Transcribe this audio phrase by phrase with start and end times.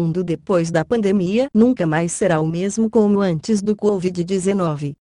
[0.00, 4.94] Mundo depois da pandemia nunca mais será o mesmo como antes do Covid-19.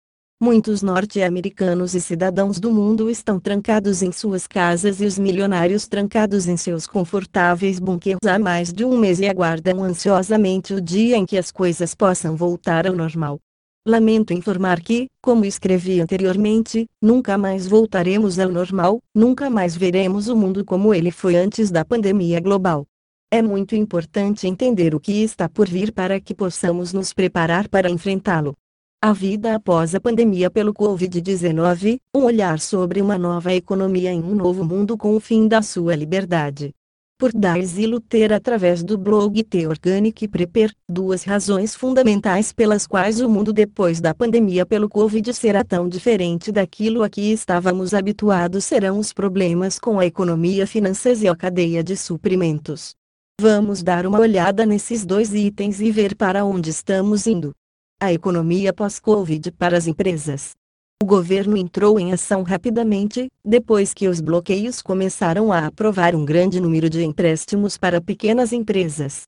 [0.44, 6.50] Muitos norte-americanos e cidadãos do mundo estão trancados em suas casas e os milionários trancados
[6.50, 11.25] em seus confortáveis bunkers há mais de um mês e aguardam ansiosamente o dia em
[11.25, 13.39] que as coisas possam voltar ao normal.
[13.88, 20.36] Lamento informar que, como escrevi anteriormente, nunca mais voltaremos ao normal, nunca mais veremos o
[20.36, 22.86] mundo como ele foi antes da pandemia global.
[23.32, 27.88] É muito importante entender o que está por vir para que possamos nos preparar para
[27.88, 28.55] enfrentá-lo.
[28.99, 34.34] A vida após a pandemia pelo Covid-19, um olhar sobre uma nova economia em um
[34.34, 36.73] novo mundo com o fim da sua liberdade.
[37.20, 43.30] Por Daisy Luther através do blog The Organic Prepper, duas razões fundamentais pelas quais o
[43.30, 48.98] mundo depois da pandemia pelo Covid será tão diferente daquilo a que estávamos habituados serão
[48.98, 52.98] os problemas com a economia, finanças e a cadeia de suprimentos.
[53.41, 57.53] Vamos dar uma olhada nesses dois itens e ver para onde estamos indo.
[57.97, 60.52] A economia pós-Covid para as empresas.
[61.02, 66.59] O governo entrou em ação rapidamente, depois que os bloqueios começaram a aprovar um grande
[66.59, 69.23] número de empréstimos para pequenas empresas.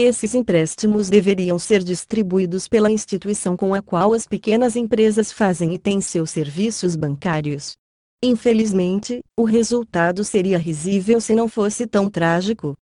[0.00, 5.78] Esses empréstimos deveriam ser distribuídos pela instituição com a qual as pequenas empresas fazem e
[5.80, 7.74] têm seus serviços bancários.
[8.22, 12.76] Infelizmente, o resultado seria risível se não fosse tão trágico.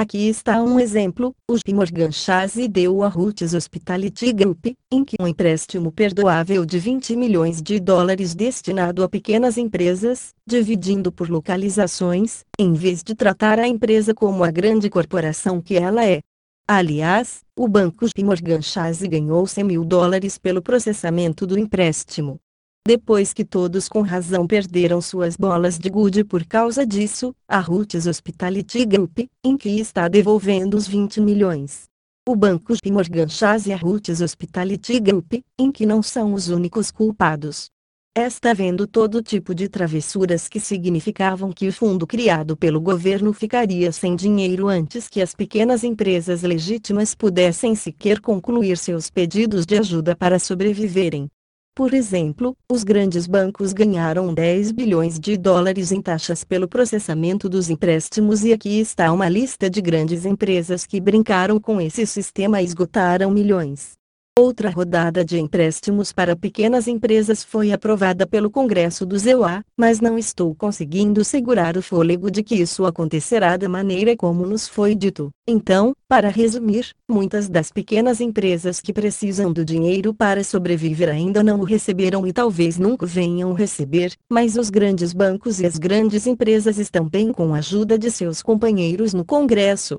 [0.00, 5.14] Aqui está um exemplo, o JP Morgan Chase deu a Roots Hospitality Group, em que
[5.20, 12.46] um empréstimo perdoável de 20 milhões de dólares destinado a pequenas empresas, dividindo por localizações,
[12.58, 16.20] em vez de tratar a empresa como a grande corporação que ela é.
[16.66, 22.40] Aliás, o banco JP Morgan Chase ganhou 100 mil dólares pelo processamento do empréstimo.
[22.86, 28.06] Depois que todos com razão perderam suas bolas de gude por causa disso, a Roots
[28.06, 31.84] Hospitality Group, em que está devolvendo os 20 milhões.
[32.26, 36.48] O banco JP Morgan Chase e a Roots Hospitality Group, em que não são os
[36.48, 37.68] únicos culpados.
[38.16, 43.92] Está vendo todo tipo de travessuras que significavam que o fundo criado pelo governo ficaria
[43.92, 50.16] sem dinheiro antes que as pequenas empresas legítimas pudessem sequer concluir seus pedidos de ajuda
[50.16, 51.28] para sobreviverem.
[51.74, 57.70] Por exemplo, os grandes bancos ganharam 10 bilhões de dólares em taxas pelo processamento dos
[57.70, 62.64] empréstimos e aqui está uma lista de grandes empresas que brincaram com esse sistema e
[62.64, 63.99] esgotaram milhões.
[64.40, 70.16] Outra rodada de empréstimos para pequenas empresas foi aprovada pelo Congresso do ZEUA, mas não
[70.16, 75.28] estou conseguindo segurar o fôlego de que isso acontecerá da maneira como nos foi dito.
[75.46, 81.60] Então, para resumir, muitas das pequenas empresas que precisam do dinheiro para sobreviver ainda não
[81.60, 86.78] o receberam e talvez nunca venham receber, mas os grandes bancos e as grandes empresas
[86.78, 89.98] estão bem com a ajuda de seus companheiros no Congresso.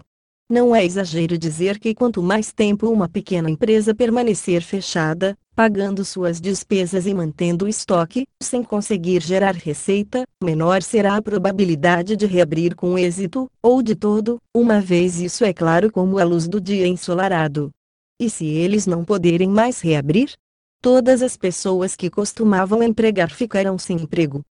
[0.51, 6.41] Não é exagero dizer que quanto mais tempo uma pequena empresa permanecer fechada, pagando suas
[6.41, 12.75] despesas e mantendo o estoque, sem conseguir gerar receita, menor será a probabilidade de reabrir
[12.75, 16.85] com êxito, ou de todo, uma vez isso é claro como a luz do dia
[16.85, 17.71] ensolarado.
[18.19, 20.33] E se eles não poderem mais reabrir?
[20.81, 24.41] Todas as pessoas que costumavam empregar ficarão sem emprego.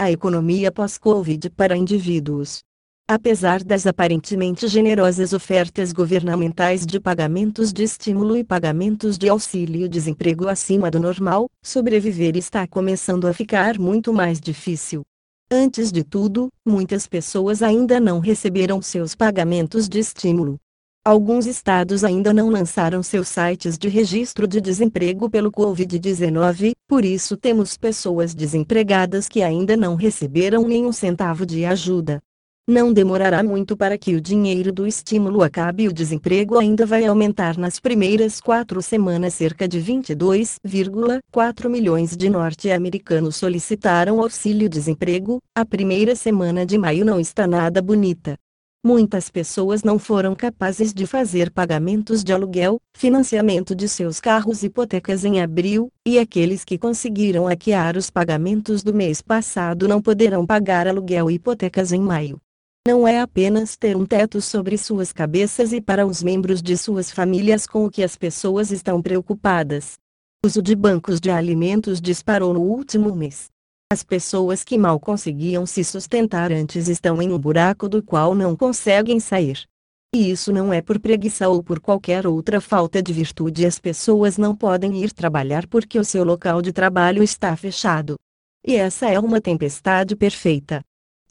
[0.00, 2.62] A economia pós-Covid para indivíduos
[3.12, 10.92] Apesar das aparentemente generosas ofertas governamentais de pagamentos de estímulo e pagamentos de auxílio-desemprego acima
[10.92, 15.02] do normal, sobreviver está começando a ficar muito mais difícil.
[15.50, 20.56] Antes de tudo, muitas pessoas ainda não receberam seus pagamentos de estímulo.
[21.04, 27.36] Alguns estados ainda não lançaram seus sites de registro de desemprego pelo Covid-19, por isso
[27.36, 32.22] temos pessoas desempregadas que ainda não receberam nenhum centavo de ajuda.
[32.70, 37.04] Não demorará muito para que o dinheiro do estímulo acabe e o desemprego ainda vai
[37.04, 39.34] aumentar nas primeiras quatro semanas.
[39.34, 45.40] Cerca de 22,4 milhões de norte-americanos solicitaram auxílio-desemprego.
[45.52, 48.36] A primeira semana de maio não está nada bonita.
[48.86, 54.66] Muitas pessoas não foram capazes de fazer pagamentos de aluguel, financiamento de seus carros e
[54.66, 60.46] hipotecas em abril, e aqueles que conseguiram hackear os pagamentos do mês passado não poderão
[60.46, 62.40] pagar aluguel e hipotecas em maio
[62.86, 67.10] não é apenas ter um teto sobre suas cabeças e para os membros de suas
[67.10, 69.98] famílias com o que as pessoas estão preocupadas.
[70.42, 73.48] O uso de bancos de alimentos disparou no último mês.
[73.92, 78.56] As pessoas que mal conseguiam se sustentar antes estão em um buraco do qual não
[78.56, 79.66] conseguem sair.
[80.14, 83.66] E isso não é por preguiça ou por qualquer outra falta de virtude.
[83.66, 88.16] As pessoas não podem ir trabalhar porque o seu local de trabalho está fechado.
[88.66, 90.80] E essa é uma tempestade perfeita.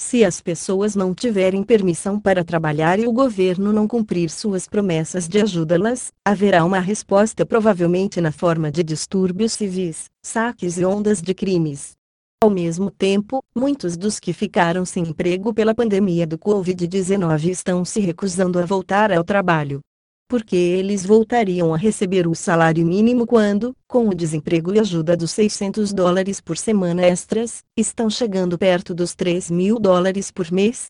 [0.01, 5.27] Se as pessoas não tiverem permissão para trabalhar e o governo não cumprir suas promessas
[5.27, 11.33] de ajudá-las, haverá uma resposta provavelmente na forma de distúrbios civis, saques e ondas de
[11.33, 11.91] crimes.
[12.41, 17.99] Ao mesmo tempo, muitos dos que ficaram sem emprego pela pandemia do Covid-19 estão se
[17.99, 19.81] recusando a voltar ao trabalho
[20.29, 25.31] porque eles voltariam a receber o salário mínimo quando, com o desemprego e ajuda dos
[25.31, 30.85] 600 dólares por semana extras, estão chegando perto dos 3 mil dólares por mês.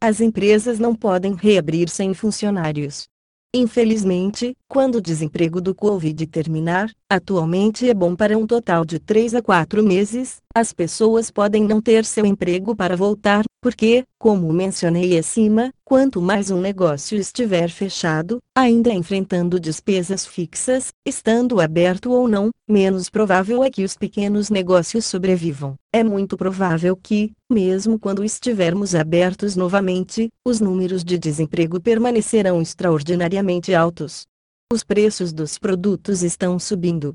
[0.00, 3.08] As empresas não podem reabrir sem funcionários.
[3.52, 9.34] Infelizmente, quando o desemprego do Covid terminar, atualmente é bom para um total de 3
[9.34, 15.18] a 4 meses, as pessoas podem não ter seu emprego para voltar, porque, como mencionei
[15.18, 22.50] acima, quanto mais um negócio estiver fechado, ainda enfrentando despesas fixas, estando aberto ou não,
[22.68, 25.74] menos provável é que os pequenos negócios sobrevivam.
[25.92, 33.74] É muito provável que, mesmo quando estivermos abertos novamente, os números de desemprego permanecerão extraordinariamente
[33.74, 34.24] altos.
[34.72, 37.14] Os preços dos produtos estão subindo,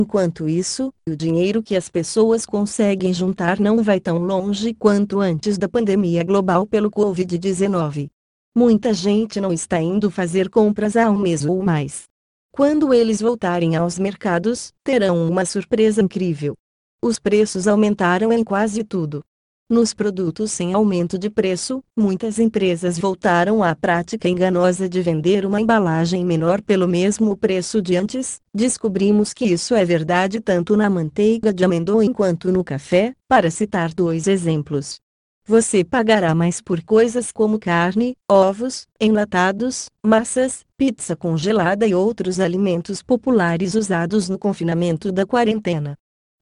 [0.00, 5.56] Enquanto isso, o dinheiro que as pessoas conseguem juntar não vai tão longe quanto antes
[5.56, 8.10] da pandemia global pelo Covid-19.
[8.56, 12.04] Muita gente não está indo fazer compras há um mês ou mais.
[12.52, 16.54] Quando eles voltarem aos mercados, terão uma surpresa incrível.
[17.00, 19.22] Os preços aumentaram em quase tudo.
[19.70, 25.58] Nos produtos sem aumento de preço, muitas empresas voltaram à prática enganosa de vender uma
[25.58, 28.42] embalagem menor pelo mesmo preço de antes.
[28.54, 33.94] Descobrimos que isso é verdade tanto na manteiga de amendoim quanto no café, para citar
[33.94, 35.00] dois exemplos.
[35.46, 43.02] Você pagará mais por coisas como carne, ovos, enlatados, massas, pizza congelada e outros alimentos
[43.02, 45.96] populares usados no confinamento da quarentena.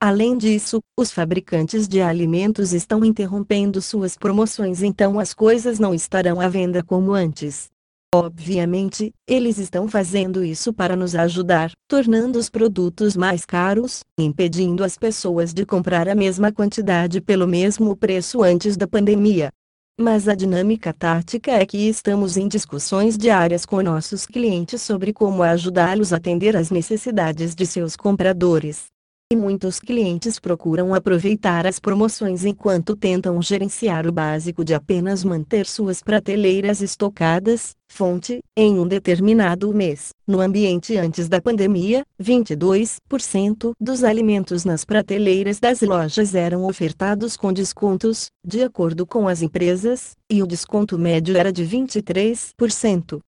[0.04, 6.40] Além disso, os fabricantes de alimentos estão interrompendo suas promoções então as coisas não estarão
[6.40, 7.70] à venda como antes.
[8.12, 14.98] Obviamente, eles estão fazendo isso para nos ajudar, tornando os produtos mais caros, impedindo as
[14.98, 19.52] pessoas de comprar a mesma quantidade pelo mesmo preço antes da pandemia.
[20.00, 25.44] Mas a dinâmica tática é que estamos em discussões diárias com nossos clientes sobre como
[25.44, 28.90] ajudá-los a atender às necessidades de seus compradores.
[29.32, 35.64] E muitos clientes procuram aproveitar as promoções enquanto tentam gerenciar o básico de apenas manter
[35.64, 37.70] suas prateleiras estocadas.
[37.88, 45.58] Fonte: em um determinado mês, no ambiente antes da pandemia, 22% dos alimentos nas prateleiras
[45.58, 51.38] das lojas eram ofertados com descontos, de acordo com as empresas, e o desconto médio
[51.38, 53.18] era de 23%.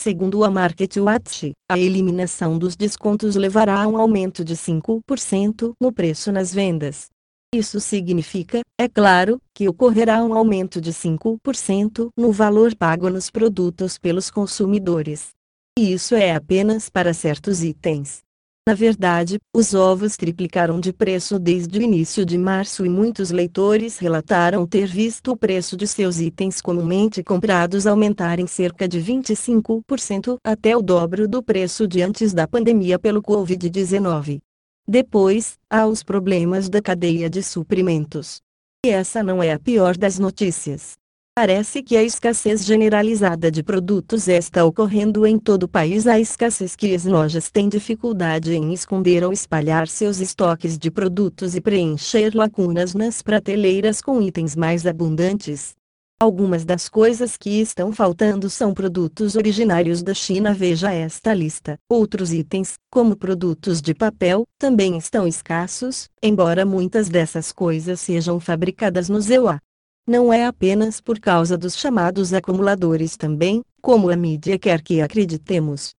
[0.00, 6.30] Segundo a MarketWatch, a eliminação dos descontos levará a um aumento de 5% no preço
[6.30, 7.08] nas vendas.
[7.52, 13.98] Isso significa, é claro, que ocorrerá um aumento de 5% no valor pago nos produtos
[13.98, 15.30] pelos consumidores.
[15.76, 18.20] E isso é apenas para certos itens.
[18.68, 23.96] Na verdade, os ovos triplicaram de preço desde o início de março e muitos leitores
[23.96, 30.36] relataram ter visto o preço de seus itens comumente comprados aumentar em cerca de 25%
[30.44, 34.40] até o dobro do preço de antes da pandemia pelo Covid-19.
[34.86, 38.42] Depois, há os problemas da cadeia de suprimentos.
[38.84, 40.97] E essa não é a pior das notícias.
[41.40, 46.04] Parece que a escassez generalizada de produtos está ocorrendo em todo o país.
[46.04, 51.54] A escassez que as lojas têm dificuldade em esconder ou espalhar seus estoques de produtos
[51.54, 55.76] e preencher lacunas nas prateleiras com itens mais abundantes.
[56.18, 60.52] Algumas das coisas que estão faltando são produtos originários da China.
[60.52, 61.78] Veja esta lista.
[61.88, 69.08] Outros itens, como produtos de papel, também estão escassos, embora muitas dessas coisas sejam fabricadas
[69.08, 69.60] no ZEUA
[70.08, 75.90] não é apenas por causa dos chamados acumuladores também, como a mídia quer que acreditemos.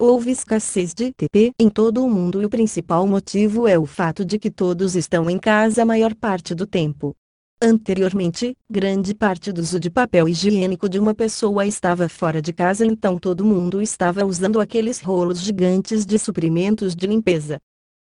[0.00, 4.24] Houve escassez de TP em todo o mundo e o principal motivo é o fato
[4.24, 7.14] de que todos estão em casa a maior parte do tempo.
[7.60, 12.86] Anteriormente, grande parte do uso de papel higiênico de uma pessoa estava fora de casa
[12.86, 17.58] então todo mundo estava usando aqueles rolos gigantes de suprimentos de limpeza.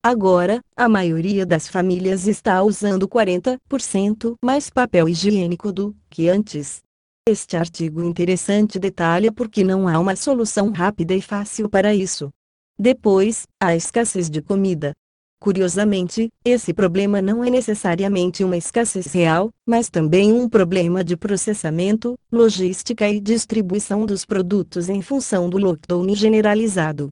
[0.08, 6.80] Agora, a maioria das famílias está usando 40% mais papel higiênico do que antes.
[7.28, 12.30] Este artigo interessante detalha por que não há uma solução rápida e fácil para isso.
[12.78, 14.92] Depois, a escassez de comida.
[15.40, 22.14] Curiosamente, esse problema não é necessariamente uma escassez real, mas também um problema de processamento,
[22.30, 27.08] logística e distribuição dos produtos em função do lockdown generalizado.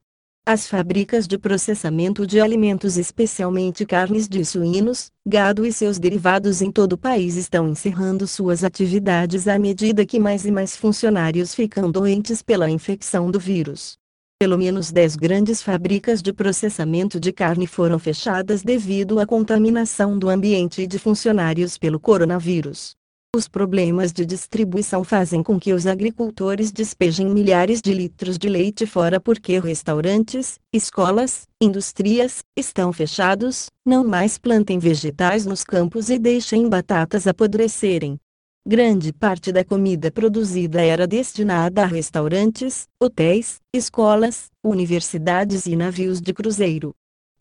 [0.47, 6.71] As fábricas de processamento de alimentos, especialmente carnes de suínos, gado e seus derivados em
[6.71, 11.91] todo o país estão encerrando suas atividades à medida que mais e mais funcionários ficam
[11.91, 13.97] doentes pela infecção do vírus.
[14.39, 20.29] Pelo menos 10 grandes fábricas de processamento de carne foram fechadas devido à contaminação do
[20.29, 22.95] ambiente e de funcionários pelo coronavírus.
[23.35, 28.87] Os problemas de distribuição fazem com que os agricultores despejem milhares de litros de leite
[28.87, 36.69] fora porque restaurantes, escolas, indústrias, estão fechados, não mais plantem vegetais nos campos e deixem
[36.69, 38.21] batatas apodrecerem.
[38.65, 46.33] Grande parte da comida produzida era destinada a restaurantes, hotéis, escolas, universidades e navios de
[46.33, 46.95] cruzeiro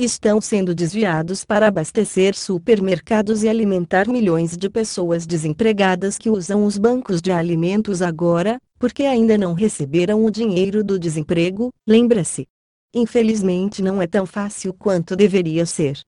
[0.04, 6.78] estão sendo desviados para abastecer supermercados e alimentar milhões de pessoas desempregadas que usam os
[6.78, 12.46] bancos de alimentos agora, porque ainda não receberam o dinheiro do desemprego, lembra-se.
[12.94, 16.00] Infelizmente não é tão fácil quanto deveria ser.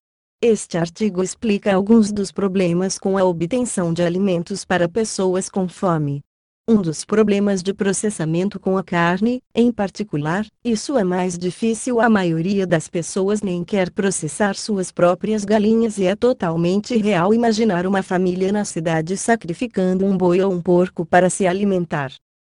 [0.41, 6.21] Este artigo explica alguns dos problemas com a obtenção de alimentos para pessoas com fome.
[6.67, 12.01] Um dos problemas de processamento com a carne, em particular, isso é mais difícil.
[12.01, 17.85] A maioria das pessoas nem quer processar suas próprias galinhas e é totalmente real imaginar
[17.85, 22.11] uma família na cidade sacrificando um boi ou um porco para se alimentar.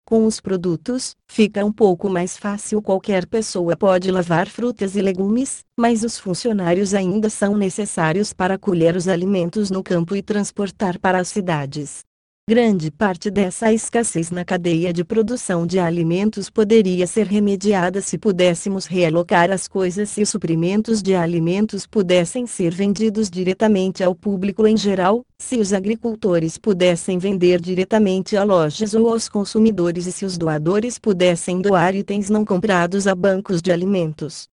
[0.05, 2.81] Com os produtos, fica um pouco mais fácil.
[2.81, 8.95] Qualquer pessoa pode lavar frutas e legumes, mas os funcionários ainda são necessários para colher
[8.95, 12.06] os alimentos no campo e transportar para as cidades.
[12.49, 18.85] Grande parte dessa escassez na cadeia de produção de alimentos poderia ser remediada se pudéssemos
[18.85, 24.77] realocar as coisas e os suprimentos de alimentos pudessem ser vendidos diretamente ao público em
[24.77, 30.37] geral, se os agricultores pudessem vender diretamente a lojas ou aos consumidores e se os
[30.37, 34.47] doadores pudessem doar itens não comprados a bancos de alimentos.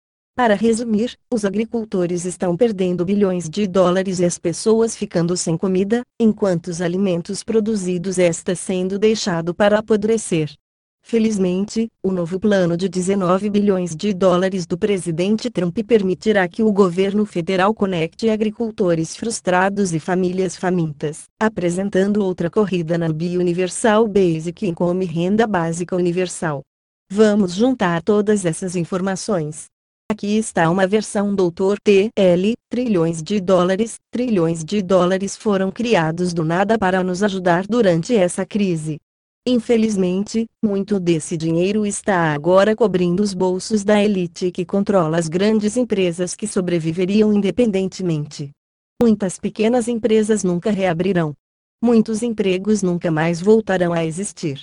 [0.41, 6.01] Para resumir, os agricultores estão perdendo bilhões de dólares e as pessoas ficando sem comida,
[6.19, 10.51] enquanto os alimentos produzidos está sendo deixado para apodrecer.
[11.03, 16.71] Felizmente, o novo plano de 19 bilhões de dólares do presidente Trump permitirá que o
[16.71, 24.65] governo federal conecte agricultores frustrados e famílias famintas, apresentando outra corrida na BI Universal Basic
[24.65, 26.63] Income Renda Básica Universal.
[27.11, 29.69] Vamos juntar todas essas informações
[30.11, 36.43] Aqui está uma versão Doutor TL, trilhões de dólares, trilhões de dólares foram criados do
[36.43, 38.99] nada para nos ajudar durante essa crise.
[39.47, 45.77] Infelizmente, muito desse dinheiro está agora cobrindo os bolsos da elite que controla as grandes
[45.77, 48.51] empresas que sobreviveriam independentemente.
[49.01, 51.33] Muitas pequenas empresas nunca reabrirão.
[51.81, 54.61] Muitos empregos nunca mais voltarão a existir.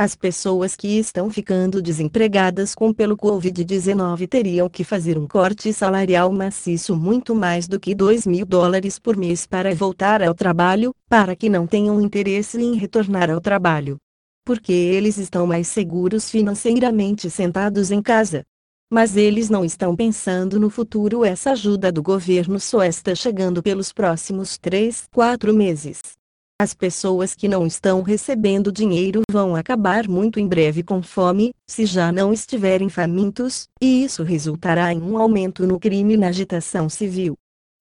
[0.00, 6.30] As pessoas que estão ficando desempregadas com pelo Covid-19 teriam que fazer um corte salarial
[6.30, 11.34] maciço muito mais do que 2 mil dólares por mês para voltar ao trabalho, para
[11.34, 13.96] que não tenham interesse em retornar ao trabalho.
[14.44, 18.44] Porque eles estão mais seguros financeiramente sentados em casa.
[18.88, 21.24] Mas eles não estão pensando no futuro.
[21.24, 26.17] Essa ajuda do governo só está chegando pelos próximos 3, 4 meses.
[26.60, 31.86] As pessoas que não estão recebendo dinheiro vão acabar muito em breve com fome, se
[31.86, 36.88] já não estiverem famintos, e isso resultará em um aumento no crime e na agitação
[36.88, 37.36] civil.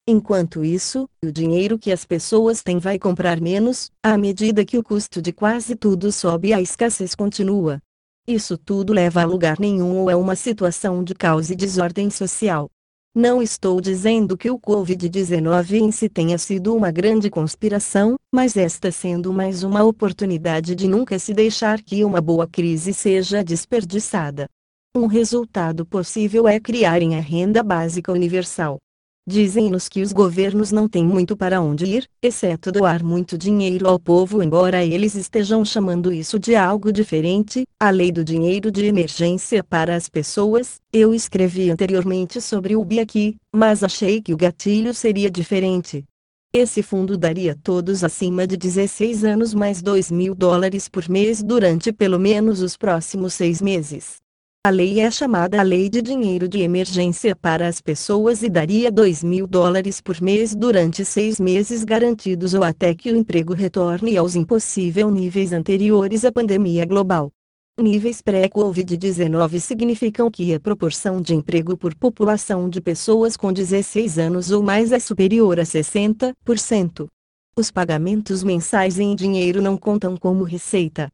[0.07, 4.84] Enquanto isso, o dinheiro que as pessoas têm vai comprar menos, à medida que o
[4.84, 7.81] custo de quase tudo sobe e a escassez continua.
[8.27, 12.69] Isso tudo leva a lugar nenhum ou é uma situação de caos e desordem social.
[13.16, 18.92] Não estou dizendo que o Covid-19 em si tenha sido uma grande conspiração, mas está
[18.92, 24.48] sendo mais uma oportunidade de nunca se deixar que uma boa crise seja desperdiçada.
[24.96, 28.78] Um resultado possível é criarem a renda básica universal.
[29.29, 34.00] Dizem-nos que os governos não têm muito para onde ir, exceto doar muito dinheiro ao
[34.00, 39.62] povo, embora eles estejam chamando isso de algo diferente, a lei do dinheiro de emergência
[39.62, 40.79] para as pessoas.
[40.93, 46.05] Eu escrevi anteriormente sobre o BI aqui, mas achei que o gatilho seria diferente.
[46.53, 51.91] Esse fundo daria todos acima de 16 anos mais 2 mil dólares por mês durante
[51.91, 54.25] pelo menos os próximos seis meses.
[54.68, 59.24] A lei é chamada Lei de Dinheiro de Emergência para as pessoas e daria 2
[59.24, 64.36] mil dólares por mês durante seis meses garantidos ou até que o emprego retorne aos
[64.36, 67.32] impossível níveis anteriores à pandemia global.
[67.80, 74.52] Níveis pré-Covid-19 significam que a proporção de emprego por população de pessoas com 16 anos
[74.52, 77.08] ou mais é superior a 60%.
[77.58, 81.08] Os pagamentos mensais em dinheiro não contam como receita.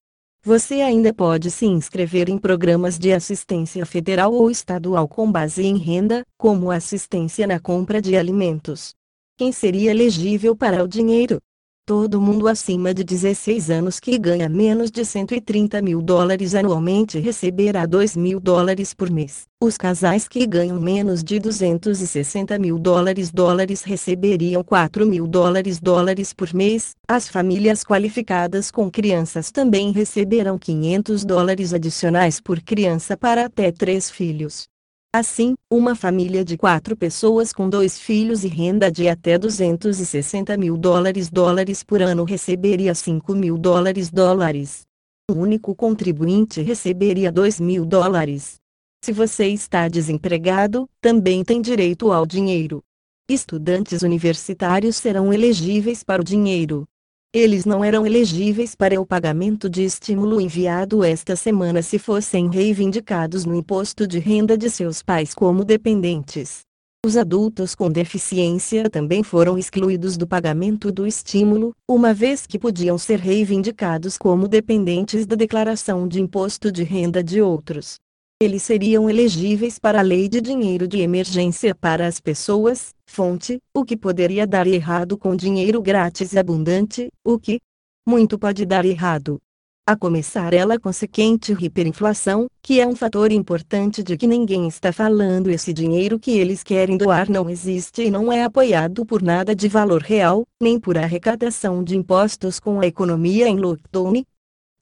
[0.46, 5.78] Você ainda pode se inscrever em programas de assistência federal ou estadual com base em
[5.78, 8.94] renda, como assistência na compra de alimentos.
[9.38, 11.40] Quem seria elegível para o dinheiro?
[11.86, 17.86] Todo mundo acima de 16 anos que ganha menos de 130 mil dólares anualmente receberá
[17.86, 19.44] 2 mil dólares por mês.
[19.62, 26.32] Os casais que ganham menos de 260 mil dólares dólares receberiam 4 mil dólares dólares
[26.32, 26.96] por mês.
[27.06, 34.10] As famílias qualificadas com crianças também receberão 500 dólares adicionais por criança para até três
[34.10, 34.73] filhos.
[35.16, 40.76] Assim, uma família de quatro pessoas com dois filhos e renda de até 260 mil
[40.76, 44.88] dólares dólares por ano receberia 5 mil dólares dólares.
[45.30, 48.56] O único contribuinte receberia 2 mil dólares.
[49.06, 52.82] Se você está desempregado, também tem direito ao dinheiro.
[53.30, 56.88] Estudantes universitários serão elegíveis para o dinheiro.
[57.36, 63.44] Eles não eram elegíveis para o pagamento de estímulo enviado esta semana se fossem reivindicados
[63.44, 66.62] no imposto de renda de seus pais como dependentes.
[67.04, 73.00] Os adultos com deficiência também foram excluídos do pagamento do estímulo, uma vez que podiam
[73.00, 77.98] ser reivindicados como dependentes da declaração de imposto de renda de outros
[78.44, 83.86] eles seriam elegíveis para a Lei de Dinheiro de Emergência para as Pessoas, fonte, o
[83.86, 87.60] que poderia dar errado com dinheiro grátis abundante, o que
[88.06, 89.40] muito pode dar errado.
[89.86, 95.50] A começar ela consequente hiperinflação, que é um fator importante de que ninguém está falando
[95.50, 99.68] esse dinheiro que eles querem doar não existe e não é apoiado por nada de
[99.68, 104.24] valor real, nem por arrecadação de impostos com a economia em lockdown,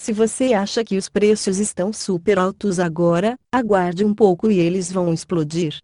[0.02, 4.92] se você acha que os preços estão super altos agora, aguarde um pouco e eles
[4.92, 5.78] vão explodir.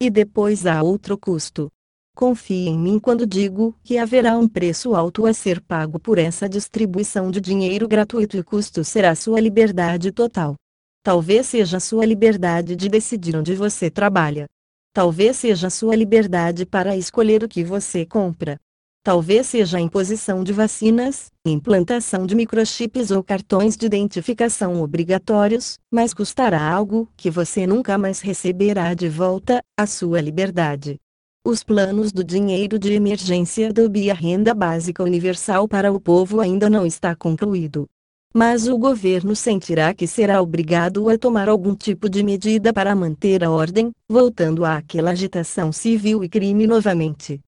[0.00, 1.68] E depois há outro custo.
[2.14, 6.48] Confie em mim quando digo que haverá um preço alto a ser pago por essa
[6.48, 10.54] distribuição de dinheiro gratuito e o custo será sua liberdade total.
[11.02, 14.46] Talvez seja sua liberdade de decidir onde você trabalha.
[14.92, 18.56] Talvez seja sua liberdade para escolher o que você compra.
[19.04, 26.14] Talvez seja a imposição de vacinas, implantação de microchips ou cartões de identificação obrigatórios, mas
[26.14, 30.98] custará algo que você nunca mais receberá de volta, a sua liberdade.
[31.46, 36.70] Os planos do dinheiro de emergência do BIA Renda Básica Universal para o povo ainda
[36.70, 37.86] não está concluído.
[38.34, 43.44] Mas o governo sentirá que será obrigado a tomar algum tipo de medida para manter
[43.44, 47.38] a ordem, voltando àquela agitação civil e crime novamente.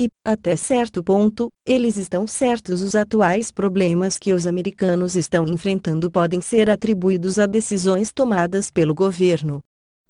[0.00, 6.10] E, até certo ponto, eles estão certos os atuais problemas que os americanos estão enfrentando
[6.10, 9.60] podem ser atribuídos a decisões tomadas pelo governo.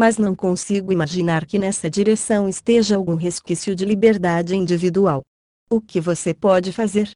[0.00, 5.22] Mas não consigo imaginar que nessa direção esteja algum resquício de liberdade individual.
[5.70, 7.10] O que você pode fazer?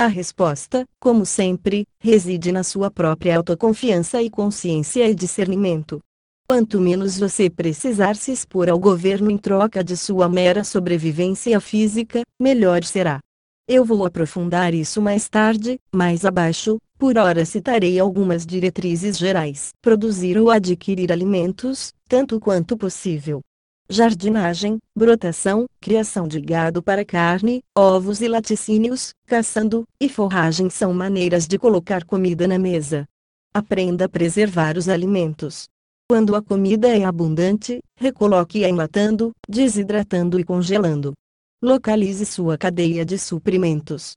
[0.00, 6.00] A resposta, como sempre, reside na sua própria autoconfiança e consciência e discernimento.
[6.48, 12.22] Quanto menos você precisar se expor ao governo em troca de sua mera sobrevivência física,
[12.38, 13.20] melhor será.
[13.66, 19.70] Eu vou aprofundar isso mais tarde, mais abaixo, por hora citarei algumas diretrizes gerais.
[19.80, 23.40] Produzir ou adquirir alimentos, tanto quanto possível.
[23.88, 31.46] Jardinagem, brotação, criação de gado para carne, ovos e laticínios, caçando, e forragem são maneiras
[31.46, 33.06] de colocar comida na mesa.
[33.54, 35.66] Aprenda a preservar os alimentos.
[36.12, 41.14] Quando a comida é abundante, recoloque-a enlatando, desidratando e congelando.
[41.64, 44.12] Localize sua cadeia de suprimentos.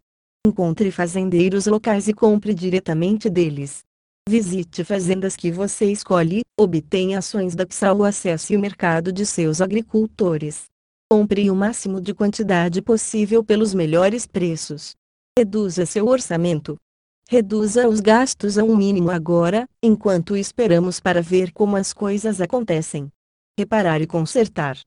[0.45, 3.79] Encontre fazendeiros locais e compre diretamente deles.
[4.27, 9.61] Visite fazendas que você escolhe, obtenha ações da PSA ou acesse o mercado de seus
[9.61, 10.65] agricultores.
[11.09, 14.97] Compre o máximo de quantidade possível pelos melhores preços.
[15.39, 16.75] Reduza seu orçamento.
[17.27, 23.09] Reduza os gastos a um mínimo agora, enquanto esperamos para ver como as coisas acontecem.
[23.57, 24.77] Reparar e consertar.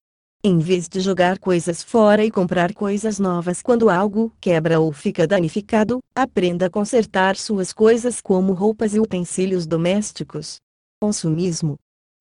[0.45, 5.27] Em vez de jogar coisas fora e comprar coisas novas quando algo quebra ou fica
[5.27, 10.59] danificado, aprenda a consertar suas coisas como roupas e utensílios domésticos.
[11.03, 11.77] Consumismo.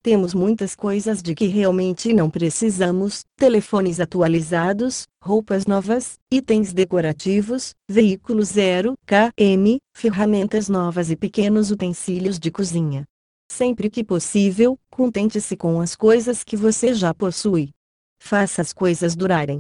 [0.08, 8.48] Temos muitas coisas de que realmente não precisamos: telefones atualizados, roupas novas, itens decorativos, veículos
[8.48, 13.04] 0 km, ferramentas novas e pequenos utensílios de cozinha.
[13.52, 17.72] Sempre que possível, contente-se com as coisas que você já possui.
[18.18, 19.60] Faça as coisas durarem.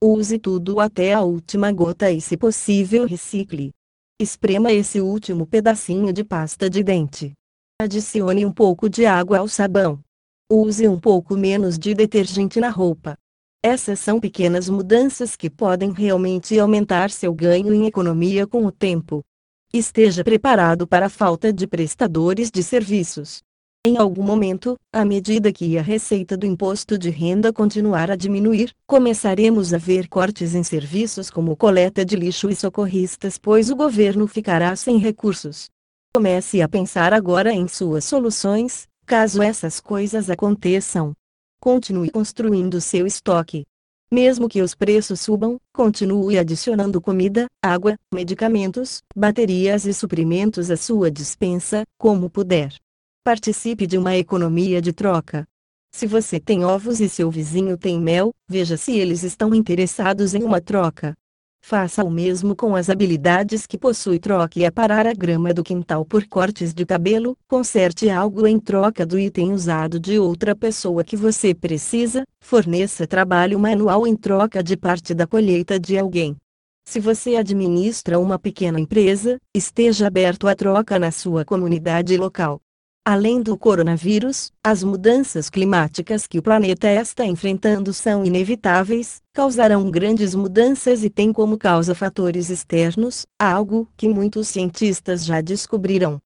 [0.00, 3.72] Use tudo até a última gota e, se possível, recicle.
[4.20, 7.34] Esprema esse último pedacinho de pasta de dente.
[7.80, 10.00] Adicione um pouco de água ao sabão.
[10.50, 13.16] Use um pouco menos de detergente na roupa.
[13.62, 19.22] Essas são pequenas mudanças que podem realmente aumentar seu ganho em economia com o tempo.
[19.72, 23.42] esteja preparado para a falta de prestadores de serviços.
[23.86, 28.72] Em algum momento, à medida que a receita do imposto de renda continuar a diminuir,
[28.88, 34.26] começaremos a ver cortes em serviços como coleta de lixo e socorristas, pois o governo
[34.26, 35.70] ficará sem recursos.
[36.14, 41.12] Comece a pensar agora em suas soluções, caso essas coisas aconteçam.
[41.60, 43.64] Continue construindo seu estoque.
[44.10, 51.10] Mesmo que os preços subam, continue adicionando comida, água, medicamentos, baterias e suprimentos à sua
[51.10, 52.74] dispensa, como puder.
[53.22, 55.46] Participe de uma economia de troca.
[55.94, 60.42] Se você tem ovos e seu vizinho tem mel, veja se eles estão interessados em
[60.42, 61.14] uma troca.
[61.60, 66.04] Faça o mesmo com as habilidades que possui troque a parar a grama do quintal
[66.04, 71.16] por cortes de cabelo, conserte algo em troca do item usado de outra pessoa que
[71.16, 76.36] você precisa, forneça trabalho manual em troca de parte da colheita de alguém.
[76.88, 82.62] Se você administra uma pequena empresa, esteja aberto à troca na sua comunidade local.
[83.10, 90.34] Além do coronavírus, as mudanças climáticas que o planeta está enfrentando são inevitáveis, causarão grandes
[90.34, 96.18] mudanças e têm como causa fatores externos, algo que muitos cientistas já descobriram.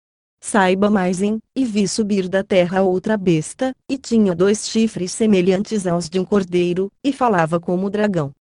[0.43, 5.87] Saiba mais em, e vi subir da terra outra besta, e tinha dois chifres semelhantes
[5.87, 8.33] aos de um cordeiro, e falava como dragão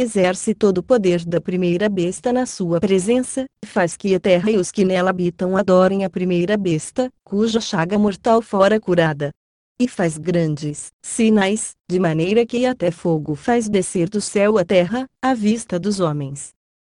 [0.00, 4.56] exerce todo o poder da primeira besta na sua presença, faz que a terra e
[4.56, 9.30] os que nela habitam adorem a primeira besta, cuja chaga mortal fora curada.
[9.78, 15.06] E faz grandes sinais, de maneira que até fogo faz descer do céu a terra,
[15.22, 16.50] à vista dos homens.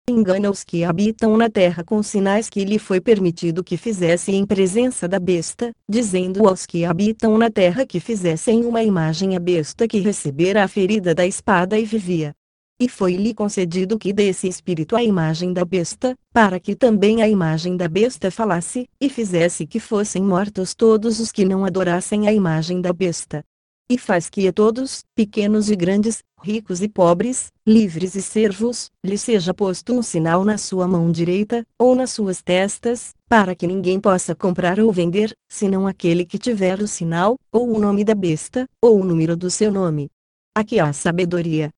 [0.09, 4.45] Engana os que habitam na terra com sinais que lhe foi permitido que fizessem em
[4.45, 9.87] presença da besta, dizendo aos que habitam na terra que fizessem uma imagem à besta
[9.87, 12.33] que recebera a ferida da espada e vivia
[12.79, 17.77] e foi-lhe concedido que desse espírito à imagem da besta, para que também a imagem
[17.77, 22.81] da besta falasse, e fizesse que fossem mortos todos os que não adorassem a imagem
[22.81, 23.43] da besta.
[23.89, 29.17] E faz que a todos, pequenos e grandes, ricos e pobres, livres e servos, lhe
[29.17, 33.99] seja posto um sinal na sua mão direita, ou nas suas testas, para que ninguém
[33.99, 38.67] possa comprar ou vender, senão aquele que tiver o sinal, ou o nome da besta,
[38.81, 40.09] ou o número do seu nome.
[40.55, 41.69] Aqui há sabedoria.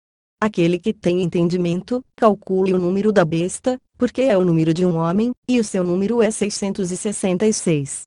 [0.45, 4.95] Aquele que tem entendimento, calcule o número da besta, porque é o número de um
[4.95, 8.03] homem, e o seu número é 666.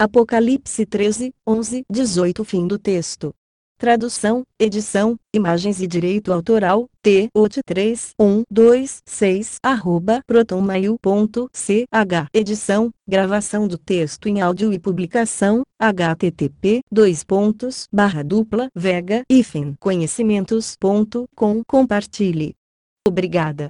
[0.00, 3.34] Apocalipse 13, 11, 18 Fim do texto.
[3.82, 7.28] Tradução, edição, imagens e direito autoral, T.
[7.34, 11.88] OT 3, 1, 2, 6, arroba, protonmail.ch.
[12.32, 19.74] Edição, gravação do texto em áudio e publicação, http, dois pontos, barra dupla, vega, hífen,
[19.80, 21.62] conhecimentos.com.
[21.66, 22.54] Compartilhe.
[23.04, 23.60] Obrigada.